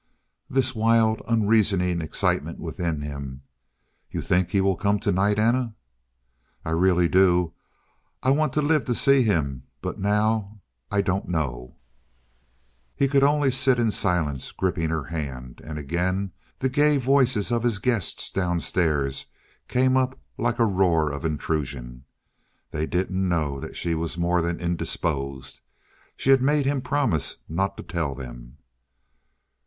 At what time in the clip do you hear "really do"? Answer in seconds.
6.71-7.53